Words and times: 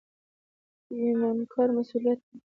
پیمانکار 0.87 1.67
مسوولیت 1.77 2.19
لري 2.31 2.37